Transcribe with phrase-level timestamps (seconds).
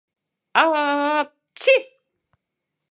[0.61, 1.75] А-а-апчи!